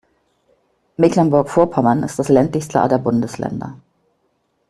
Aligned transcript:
Mecklenburg-Vorpommern 0.97 2.01
ist 2.01 2.17
das 2.17 2.27
ländlichste 2.27 2.81
aller 2.81 2.97
Bundesländer. 2.97 3.75